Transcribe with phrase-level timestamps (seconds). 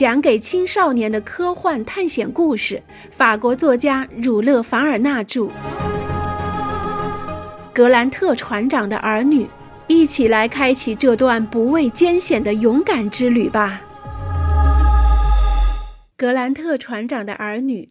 [0.00, 2.82] 讲给青少年的科幻探险故事。
[3.10, 5.42] 法国作家儒勒·凡尔纳著，
[7.74, 9.44] 《格兰特船长的儿女》，
[9.88, 13.82] 一起来开启这段不畏艰险的勇敢之旅吧。
[16.16, 17.82] 《格兰特船长的儿女》，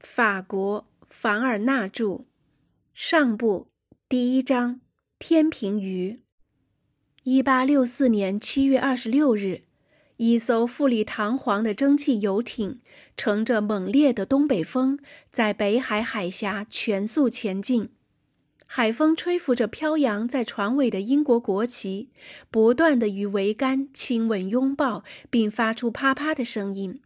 [0.00, 2.26] 法国，凡尔纳著，
[2.92, 3.68] 上部
[4.06, 4.80] 第一章：
[5.18, 6.20] 天平鱼。
[7.22, 9.62] 一八六四年七月二十六日，
[10.24, 12.78] 一艘富丽堂皇的蒸汽游艇
[13.16, 14.96] 乘着猛烈的东北风，
[15.32, 17.88] 在北海海峡全速前进。
[18.64, 22.10] 海风吹拂着飘扬在船尾的英国国旗，
[22.52, 27.00] 不断地与桅杆亲吻拥抱，并发出啪啪的声音。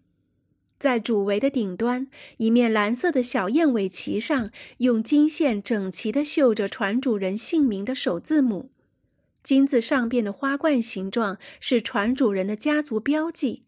[0.78, 8.68] 在主桅的顶端，一面蓝色的小燕尾旗上，用金线整齐地绣着船主人姓名的首字母。
[9.46, 13.62] 金字上边的花冠形状是船主人的家族标记，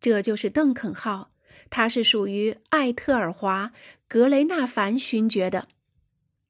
[0.00, 1.32] 这就是邓肯号。
[1.68, 3.72] 它是属于艾特尔华·
[4.06, 5.66] 格雷纳凡勋爵的。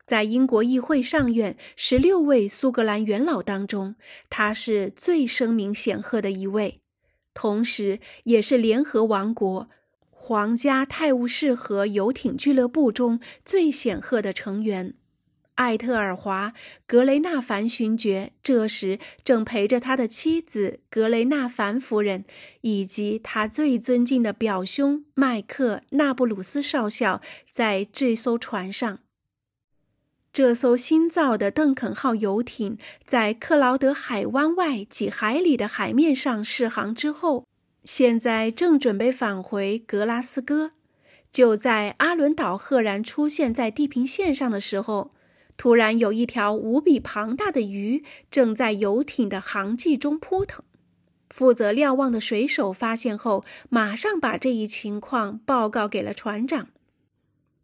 [0.05, 3.95] 在英国议会上院十六位苏格兰元老当中，
[4.29, 6.83] 他是最声名显赫的一位，
[7.33, 9.69] 同时也是联合王国
[10.11, 14.97] 皇家泰晤士河游艇俱乐部中最显赫的成员。
[15.61, 16.49] 艾特尔华·
[16.87, 22.25] 格雷纳凡勋爵这时正陪着他的妻子格雷纳凡夫人
[22.63, 29.01] 以及他最尊敬的表兄麦克·纳布鲁斯少校在这艘船上。
[30.33, 37.47] 这艘新造的邓肯号游艇在克劳德海湾外几海里的海面上试航之后，
[37.85, 40.71] 现在正准备返回格拉斯哥。
[41.31, 45.11] 就在阿伦岛赫然出现在地平线上的时候。
[45.61, 50.65] 突然，有一条无比庞大的鱼正在游艇的航迹中扑腾。
[51.29, 56.69] 负责瞭望的水手发现后，马上把这一情况报告给了船长。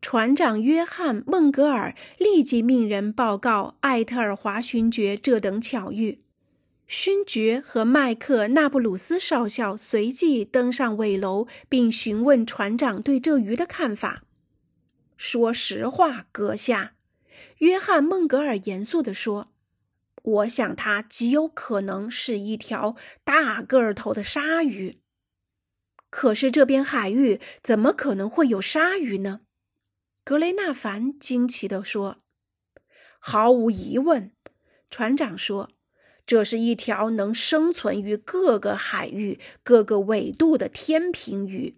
[0.03, 6.19] 船长约翰·孟格尔立即命人报告艾特尔华勋爵这等巧遇。
[6.87, 14.25] 勋爵和麦克纳布鲁斯少校随即登上尾楼，并询问船长对这鱼的看法。
[15.17, 16.93] 说实话，阁下。
[17.59, 19.53] 约翰·孟格尔严肃地说
[20.23, 24.99] ：“我想它极有可能是一条大个头的鲨鱼。
[26.11, 29.41] 可是这边海域怎么可能会有鲨鱼呢？”
[30.25, 32.19] 格雷纳凡惊奇地说
[33.21, 34.33] ：“毫无疑问。”
[34.91, 35.71] 船长说
[36.27, 41.77] ：“这是一条能生存于各个海域、各个纬度的天平鱼。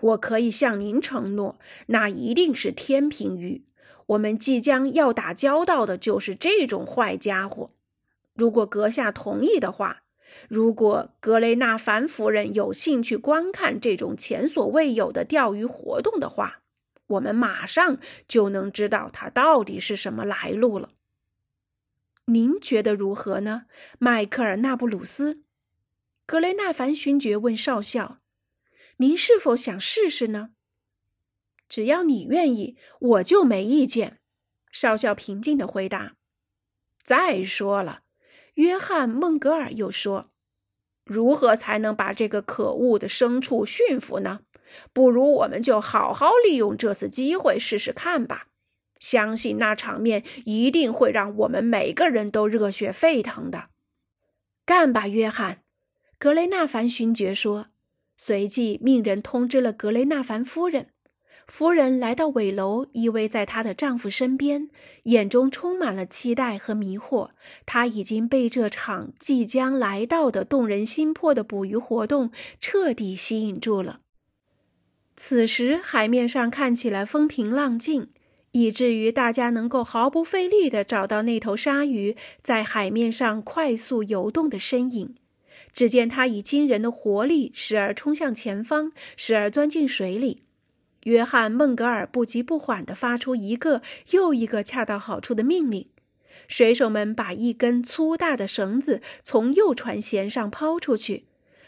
[0.00, 3.64] 我可以向您承诺，那一定是天平鱼。”
[4.08, 7.72] 我们即将要打交道的就是这种坏家伙。
[8.34, 10.02] 如果阁下同意的话，
[10.48, 16.60] 如果格雷纳凡夫人有兴趣观看这种前所未有的钓鱼活动的话，
[17.08, 20.90] 我们马上就能知道它到底是什么来路了。
[22.26, 23.64] 您觉得如何呢，
[23.98, 25.42] 迈克尔·纳布鲁斯？
[26.26, 28.18] 格雷纳凡勋爵问少校
[28.98, 30.50] ：“您是否想试试呢？”
[31.68, 34.18] 只要你愿意，我就没意见。”
[34.70, 36.14] 少校平静地回答。
[37.02, 38.00] “再说了，
[38.54, 40.30] 约翰·孟格尔又说，
[41.04, 44.40] 如何才能把这个可恶的牲畜驯服呢？
[44.92, 48.48] 不如我们就好好利用这次机会试试看吧。
[48.98, 53.70] 相信那场面一定会让我们每个人都热血沸腾的。
[54.66, 55.62] 干吧，约翰！”
[56.18, 57.68] 格雷纳凡勋爵说，
[58.16, 60.90] 随即命人通知了格雷纳凡夫人。
[61.48, 64.68] 夫人来到尾楼，依偎在她的丈夫身边，
[65.04, 67.30] 眼中充满了期待和迷惑。
[67.64, 74.00] 她已经被这场即将来到的动人心魄的捕鱼活动彻底吸引住了。
[75.16, 78.08] 此时，海面上看起来风平浪静，
[78.52, 85.14] 以至于大家能够毫不费力地找到那头鲨鱼在海面上快速游动的身影。
[85.72, 90.42] 只见它以惊人的活力，时而冲向前方，时而钻进水里。
[91.08, 95.88] 约翰·孟格尔不急不缓地发出一个又一个恰到好处的命令。
[96.46, 101.24] 水手们把一根粗大的绳子从右船舷上抛出去，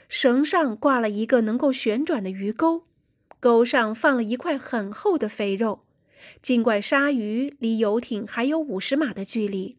[0.08, 2.84] 绳上挂了一个能够旋转的鱼钩，
[3.40, 5.80] 钩上放了一块很厚的肥肉。
[6.42, 9.76] 尽管鲨鱼离游艇还有五十码的距离，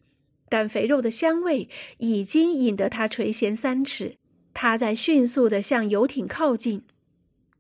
[0.50, 1.70] 但肥肉的香味
[2.00, 4.16] 已经引得它垂涎三尺。
[4.54, 6.82] 它在迅速地向游艇靠近。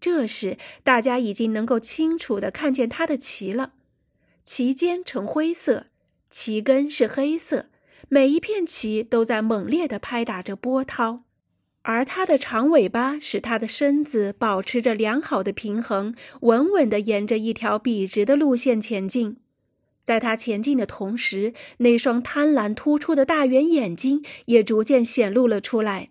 [0.01, 3.74] 这时，大家已经能够清楚地看见它的鳍了。
[4.44, 5.86] 鳍尖呈灰色，
[6.31, 7.68] 鳍根是黑色，
[8.09, 11.21] 每一片鳍都在猛烈地拍打着波涛。
[11.83, 19.38] 而它的长尾巴使它的身子保持着良好的平衡，稳稳地沿着一条笔直的路线前进。
[20.03, 26.09] 在它前进的同时，那双贪婪突出的大圆眼睛也逐渐显露了出来。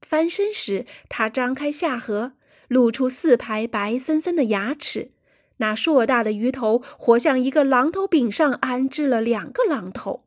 [0.00, 2.34] 翻身时，它张开下颌，
[2.68, 5.10] 露出四排白森森的牙齿。
[5.56, 10.24] 那硕大的鱼头活像一个榔头柄上安置了两个榔头。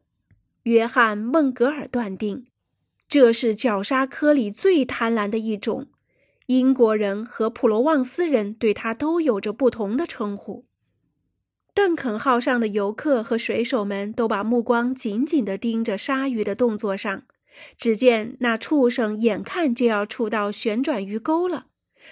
[0.63, 2.43] 约翰·孟格尔断定。
[3.07, 5.87] 这是绞杀科里最贪婪的一种，
[6.45, 10.65] 英国人和普罗旺斯人对它都有着不同的称呼。
[11.73, 17.23] 邓肯号上的游客和水手们都把目光紧紧地盯着鲨鱼的动作上。
[17.77, 21.65] 只见那畜生眼看就要触到旋转鱼钩了，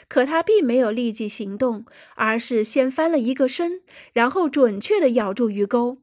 [0.07, 3.81] 可他并没有立即行动，而是先翻了一个身，
[4.13, 5.97] 然后准确地咬住鱼钩。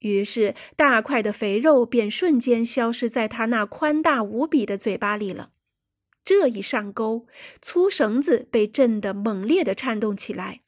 [0.00, 5.50] 于是，大块的肥肉便瞬间消失在他那宽大无比的嘴巴里了。
[6.24, 7.26] 这一上钩，
[7.60, 10.60] 粗绳子被震得猛烈地颤动起来。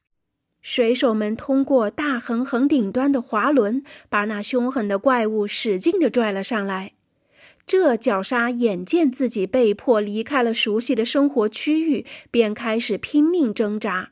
[0.61, 6.94] 水手们通过大横横顶端的滑轮，把那凶狠的怪物使劲地拽了上来。
[7.67, 14.11] 这绞杀眼见自己被迫离开了熟悉的生活区域，便开始拼命挣扎。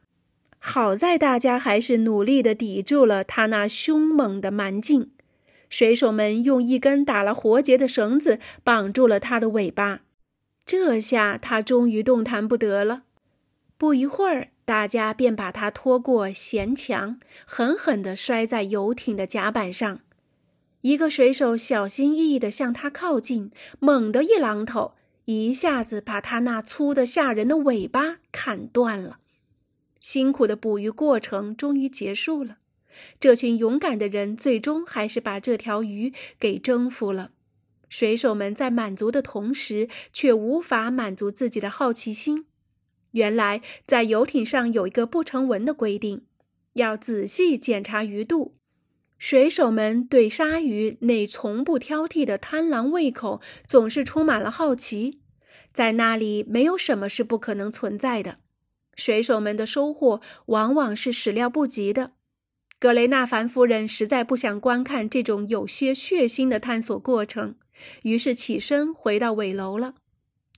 [0.59, 5.11] 好在大家还是努力地抵住了他那凶猛的蛮劲。
[5.69, 10.03] 水手们用一根打了活结的绳子绑住了他的尾巴，
[10.65, 13.05] 这下他终于动弹不得了。
[13.79, 20.01] 不一会儿，大家便把他拖过舷墙，狠狠地摔在游艇的甲板上。
[20.83, 24.95] 一个水手小心翼翼地向他靠近，猛地一榔头，
[25.25, 29.19] 一下子把他那粗得吓人的尾巴砍断了。
[30.01, 32.59] 辛苦的捕鱼过程终于结束了，
[33.21, 37.31] 这群勇敢的人最终还是把这条鱼给征服了。
[37.89, 42.47] 水手们在满足的同时，却无法满足自己的好奇心。
[43.13, 46.23] 原来，在游艇上有一个不成文的规定，
[46.73, 48.57] 要仔细检查鱼肚。
[49.25, 55.21] 水手们对鲨鱼那从不挑剔的贪婪胃口，总是充满了好奇。
[55.73, 58.39] 在那里，没有什么是不可能存在的。
[58.97, 62.15] 水手们的收获往往是始料不及的。
[62.81, 67.55] 格雷纳凡夫人实在不想观看这种有些血腥的探索过程，
[68.03, 69.95] 于是起身回到尾楼了。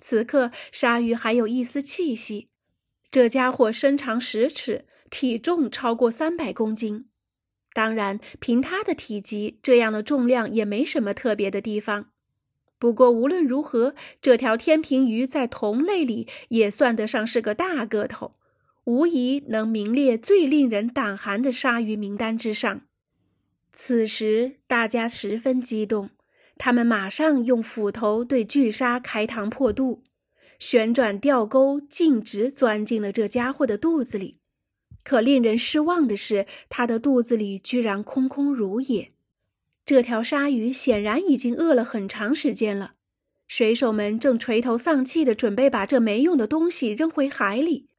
[0.00, 2.48] 此刻，鲨鱼还有一丝气息。
[3.10, 7.08] 这家伙身长十尺，体重超过三百公斤。
[7.74, 12.06] 当然，凭它的体积，这样的重量也没什么特别的地方。
[12.78, 18.34] 不过无论如何，这条天平鱼在同类里也算得上是个大个头，
[18.84, 22.82] 无疑能名列最令人胆寒的鲨鱼名单之上。
[23.72, 26.10] 此时大家十分激动，
[26.56, 30.04] 他们马上用斧头对巨鲨开膛破肚，
[30.60, 34.38] 旋转吊钩径直钻进了这家伙的肚子里。
[35.04, 39.12] 可令人失望的是，它的肚子里居然空空如也。
[39.86, 42.94] 这条鲨鱼显然已经饿了很长时间了，
[43.46, 47.90] 水手们正垂头丧气地准备把这没用的东西扔回海里。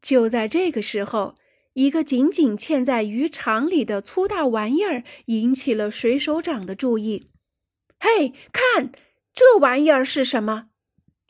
[0.00, 1.34] 就在这个时候，
[1.72, 7.30] 一个紧紧嵌在鱼肠里的粗大玩意儿引起了水手长的注意。
[7.98, 8.92] “嘿，看，
[9.32, 10.68] 这玩意儿是什么？”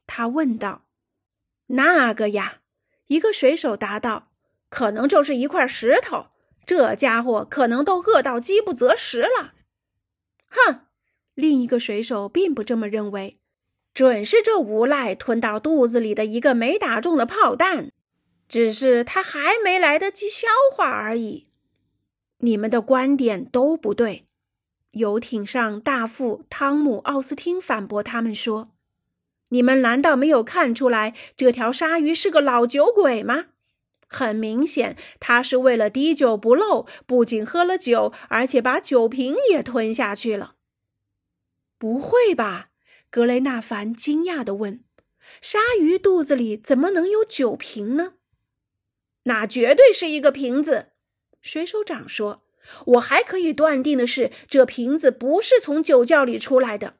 [0.06, 0.84] 他问道。
[1.68, 2.60] “那个呀。”
[3.08, 4.32] 一个水手答道
[4.74, 6.26] ，“可能就是一块石头。
[6.66, 9.52] 这家伙可能都饿到饥不择食了。”
[10.50, 10.86] 哼，
[11.34, 13.38] 另一个水手并不这么认为，
[13.92, 17.92] 准是这无赖吞到肚子里的一个没打中的炮弹，
[18.48, 21.46] 只是他还没来得及消化而已。
[22.38, 24.26] 你们的观点都不对。
[24.90, 28.70] 游艇上大副汤姆·奥斯汀反驳他们说
[29.50, 33.46] ：“你们难道没有看出来这条鲨鱼是个老酒鬼吗？
[34.14, 40.54] 很明显，他是为了滴酒不漏，不仅喝了酒，而且把酒瓶也吞下去了。
[41.76, 42.70] 不会吧？
[43.10, 44.84] 格雷纳凡惊讶地问
[45.42, 48.14] ：“鲨鱼肚子里怎么能有酒瓶呢
[49.24, 50.92] ？”“那绝对是一个瓶子。”
[51.42, 52.42] 水手长说。
[52.96, 56.94] “我还可以断定的是，这瓶子不是从酒窖里出来的。”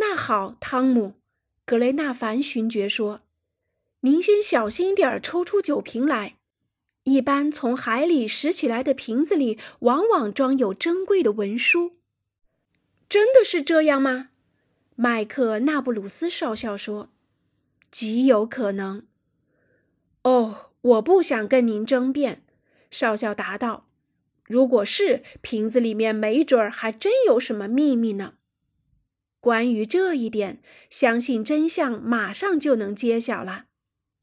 [0.00, 1.20] 那好，汤姆，
[1.66, 3.25] 格雷纳凡勋爵说。
[4.06, 6.36] 您先小心点儿，抽出酒瓶来。
[7.02, 11.90] 一般从海里拾起来的瓶子里，往往装有珍贵的文书。
[13.08, 14.28] 真的是这样吗？
[14.94, 17.10] 麦克纳布鲁斯少校说
[17.90, 19.04] ：“极有可能。”
[20.22, 22.44] 哦，我不想跟您争辩。”
[22.88, 23.88] 少校答道
[24.46, 28.34] ：“如果是瓶子里面，没准儿还真有什么秘密呢。”
[29.42, 33.64] 关于这一点，相信真相马上就能揭晓了。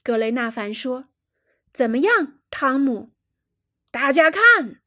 [0.04, 1.06] 格雷纳凡说
[1.72, 3.12] ：“怎么样，汤姆？”
[3.90, 4.82] 大家看，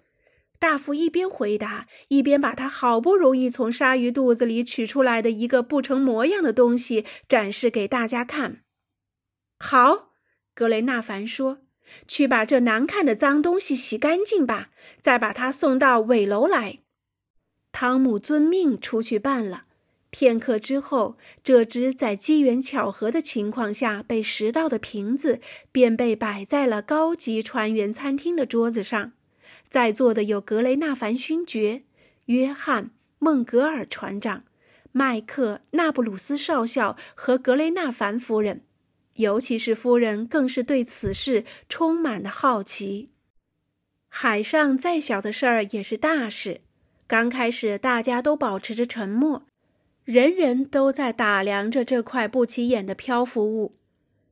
[0.59, 8.63] 大夫一边回答，一边把他好不容易从鲨鱼肚子里取出来的一个不成模样的东西展示给大家看。
[9.59, 10.11] 好，
[10.55, 11.61] 格雷纳凡说
[12.07, 14.71] ：“去把这难看的脏东西洗干净吧，
[15.01, 16.81] 再把它送到尾楼来。”
[17.73, 19.66] 汤姆遵命出去办了。
[20.19, 29.13] 片刻之后，这只在机缘巧合的情况下被拾到的瓶子便被摆在了高级船员餐厅的桌子上。
[29.69, 31.83] 在座的有格雷纳凡勋爵、
[32.27, 32.85] 约翰·
[33.19, 34.45] 孟格尔船长、
[34.91, 38.63] 麦克·纳布鲁斯少校和格雷纳凡夫人。
[39.17, 43.11] 尤其是夫人，更是对此事充满了好奇。
[44.09, 46.63] 海上再小的事儿也是大事。
[47.07, 49.45] 刚开始，大家都保持着沉默。
[50.07, 53.75] 人人都在打量着这块不起眼的漂浮物，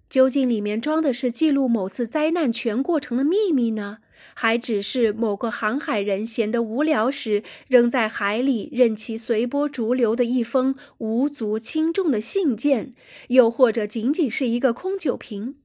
[0.08, 3.98] 究竟里面装的是记录某次灾难全过程的秘密呢，
[4.34, 12.92] 还只是某个航海人闲得无聊时扔在海里任其随波逐流的一封无足轻重的信件，
[13.30, 15.56] 又或者仅仅是一个空酒瓶？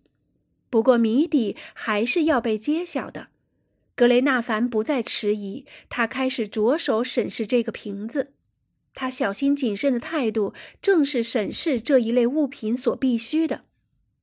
[0.72, 3.28] 不过谜底还是要被揭晓的。
[3.94, 8.32] 格雷纳凡不再迟疑，他开始着手审视这个瓶子。
[8.94, 13.62] 他小心谨慎的态度，正是审视这一类物品所必须的。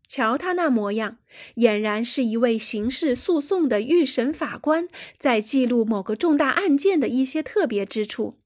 [0.09, 1.19] 瞧他那模样，
[1.57, 8.37] 俨然是一位刑事诉讼的预审法官，在记录某个重大案件的一些特别之处。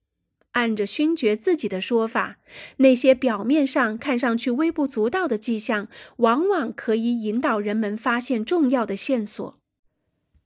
[0.53, 2.39] 按着勋爵自己的说法，
[2.79, 5.87] 那些表面上看上去微不足道的迹象，
[6.17, 9.59] 往往可以引导人们发现重要的线索。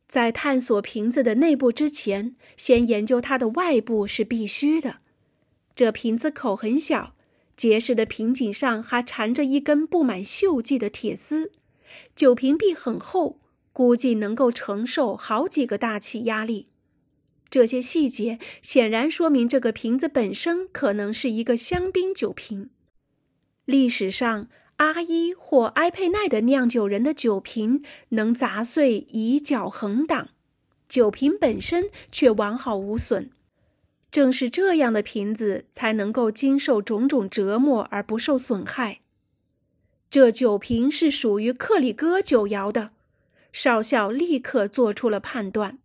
[0.06, 4.96] 在探索瓶子的内部之前，先研究它的外部是必须的。
[5.76, 7.14] 这瓶子口很小，
[7.56, 11.50] 结实的瓶颈上还缠着一根布满锈迹的铁丝。
[12.14, 13.38] 酒瓶壁很厚，
[13.72, 16.68] 估计能够承受好几个大气压力。
[17.50, 22.70] 这些细节显然说明这个瓶子本身可能是一个香槟酒瓶。
[23.64, 30.30] 历史上，阿伊或埃佩奈的酿酒人的酒瓶能砸碎以脚横挡，
[30.88, 33.30] 酒瓶本身却完好无损。
[34.14, 39.00] 正是这样的瓶子才能够经受种种折磨而不受损害。
[40.08, 42.92] 这酒瓶是属于克里戈酒窑的，
[43.50, 45.80] 少校立刻做出了判断。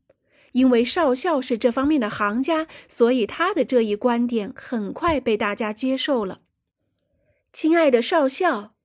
[0.51, 6.41] 因为少校是这方面的行家，所以他的这一观点很快被大家接受了。
[7.51, 8.75] 亲爱的少校，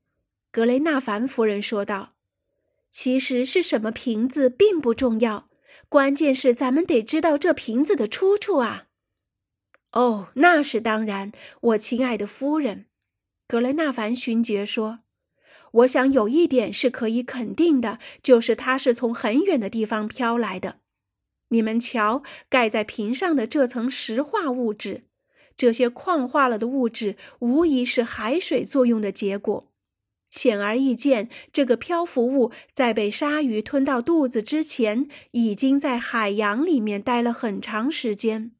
[0.50, 2.14] 格雷纳凡夫人说道
[2.90, 5.50] ：“其实是什么瓶子并不重要，
[5.90, 8.86] 关键是咱们得知道这瓶子的出处啊。”
[9.94, 12.86] 哦，那是当然，我亲爱的夫人，
[13.46, 14.98] 格雷纳凡勋爵说
[15.70, 20.80] ：“我想有一点是可以肯定的，就是它是从很远的地方飘来的。
[21.50, 25.04] 你们瞧，盖在瓶上的这层石化物质，
[25.56, 29.70] 这些矿化了的物质，无疑是海水作用的结果。
[30.28, 38.50] 显而易见，这个漂浮物在被鲨鱼吞到肚子之前，已经在海洋里面待了很长时间。”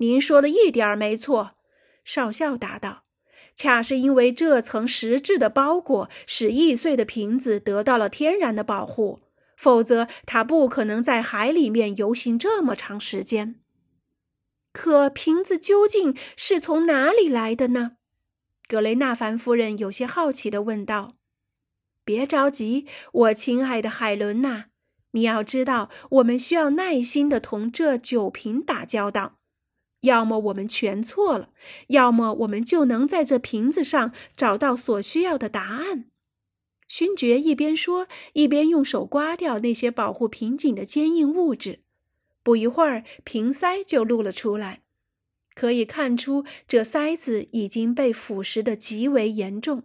[0.00, 1.52] 您说的一点儿没错，
[2.04, 3.04] 少校答道。
[3.54, 9.20] 恰是因为这层实质的包裹，使易碎的瓶子得到了天然的保护，
[9.58, 13.56] 否则它不可能在海里面游行这么长时间。
[14.72, 17.96] 可瓶子究竟是从哪里来的呢？
[18.66, 21.16] 格雷纳凡夫人有些好奇地问道。
[22.06, 24.66] 别着急，我亲爱的海伦娜，
[25.10, 29.39] 你要知道，我们需要耐心地同这酒瓶打交道。
[30.00, 31.50] 要么我们全错了，
[31.88, 36.06] 要么我们就能在这瓶子上找到所需要的答案。
[36.88, 41.80] 勋爵一边说，一边用手刮掉那些保护瓶颈的坚硬物质。
[42.42, 44.80] 不一会儿，瓶塞就露了出来，
[45.54, 49.84] 可以看出这塞子已经被腐蚀的极为严重。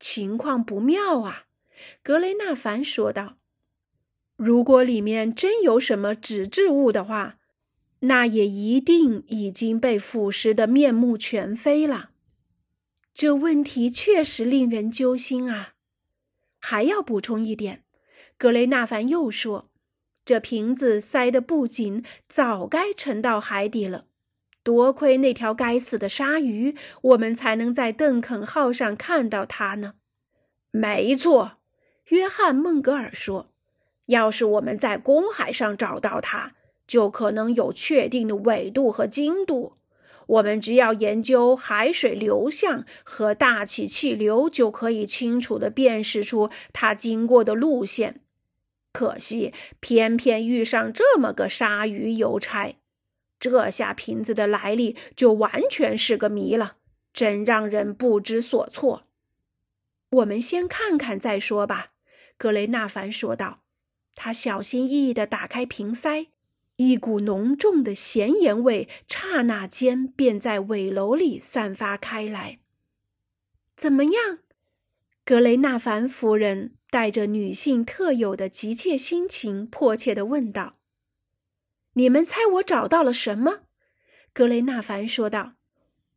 [0.00, 1.44] 情况不妙啊！
[2.02, 3.38] 格雷纳凡说道
[4.36, 7.38] ：“如果里面真有什么纸质物的话。”
[8.00, 12.10] 那也一定已经被腐蚀的面目全非了。
[13.14, 15.74] 这问题确实令人揪心啊！
[16.58, 17.84] 还要补充一点，
[18.36, 19.70] 格雷纳凡又说
[20.24, 24.04] ：“这瓶子塞得不紧，早该沉到海底了。
[24.62, 29.94] 多亏那条该死的鲨鱼，我们才能在邓肯号上看到它呢。”
[30.70, 31.58] 没错，
[32.08, 33.54] 约翰·孟格尔说
[34.06, 36.54] ：“要是我们在公海上找到它。”
[36.86, 39.74] 就可能有确定的纬度和经度，
[40.26, 48.20] 我们只要研究海水流向和大气气流，就可以清楚地辨识出它经过的路线。
[48.92, 52.76] 可惜，偏偏遇上这么个鲨鱼邮差，
[53.38, 56.76] 这下瓶子的来历就完全是个谜了，
[57.12, 59.02] 真让人不知所措。
[60.08, 61.88] 我们先看看再说吧，
[62.38, 63.58] 格雷纳凡说道。
[64.14, 66.28] 他小心翼翼地打开瓶塞。
[66.76, 72.58] 一股浓重的咸盐味刹那间便在尾楼里散发开来。
[73.76, 74.38] 怎么样？
[75.24, 80.78] 格雷纳凡夫人带着女性特有的急切心情，迫切地问道
[81.94, 83.62] ：“你们猜我找到了什么？”
[84.32, 85.54] 格雷纳凡说道：“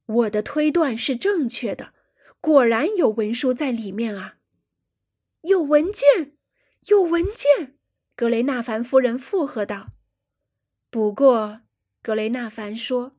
[0.05, 1.93] 我的推断是正确的，
[2.39, 4.35] 果然有文书在里面啊！
[5.41, 6.33] 有文件，
[6.87, 7.77] 有文件！”
[8.15, 9.93] 格雷纳凡夫人附和道。
[10.91, 11.61] 不过，
[12.01, 13.15] 格雷纳凡说：“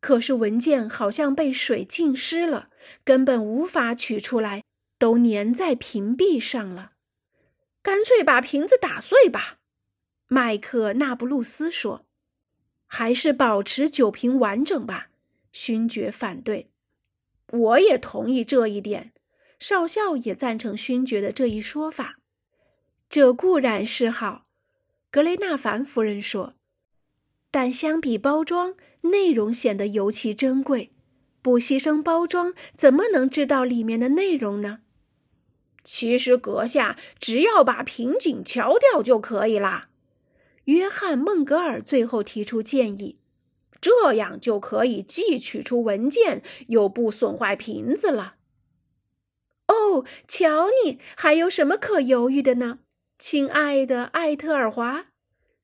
[0.00, 2.68] 可是文件好像被水浸湿了，
[3.04, 4.64] 根本无法取出来，
[4.98, 6.94] 都粘在瓶壁上了。
[7.80, 9.58] 干脆把瓶子打碎吧。”
[10.26, 12.04] 麦克纳布鲁斯说
[12.88, 15.10] ：“还是保持酒瓶完整吧。”
[15.52, 16.70] 勋爵反对。
[17.52, 19.12] 我也同意这一点。
[19.60, 22.18] 少校也赞成勋爵的这一说法。
[23.08, 24.46] 这固然是好，
[25.10, 26.55] 格雷纳凡夫人说。
[27.56, 30.92] 但相比包装，内容显得尤其珍贵。
[31.40, 34.80] 不牺牲包装，怎么能知道里面的内容呢？
[35.82, 39.88] 其实阁下只要把瓶颈敲掉就可以啦。
[40.64, 43.16] 约翰·孟格尔最后提出建议，
[43.80, 48.34] 这样就可以既取出文件，又不损坏瓶子了。
[49.68, 52.80] 哦，瞧你，还有什么可犹豫的呢，
[53.18, 55.06] 亲爱的艾特尔华？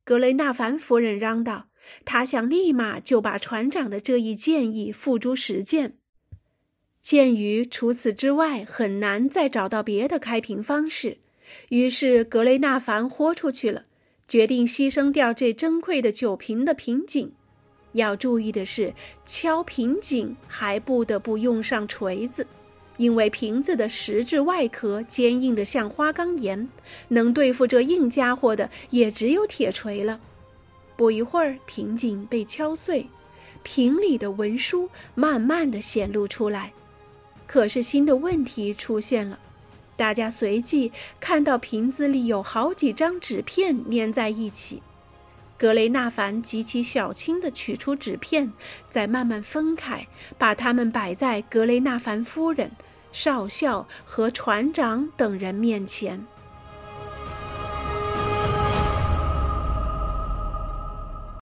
[0.05, 1.67] 格雷纳凡夫人嚷道。
[2.05, 5.95] 他想立马就把船长的这一建议付诸实践。
[7.01, 11.19] 鉴于除此之外很难再找到别的开瓶方式，
[11.71, 13.87] 于是格雷纳凡豁出去了，
[14.29, 17.33] 决定牺牲掉这珍贵的酒瓶的瓶颈。
[17.95, 18.95] 要注意的是，
[19.27, 22.47] 敲瓶颈还不得不用上锤子，
[22.97, 26.69] 因为瓶子的实质外壳坚硬的像花岗岩，
[27.09, 30.21] 能对付这硬家伙的也只有铁锤了。
[30.97, 33.09] 不一会儿，瓶颈被敲碎，
[33.63, 36.73] 瓶里的文书慢慢的显露出来。
[37.47, 39.39] 可是新的问题出现了，
[39.97, 44.83] 大家随即看到瓶子里有好几张纸片粘在一起。
[45.59, 48.53] 格雷纳凡极其小心地取出纸片，
[48.91, 52.73] 再慢慢分开，把它们摆在格雷纳凡夫人、
[53.13, 56.27] 少校和船长等人面前。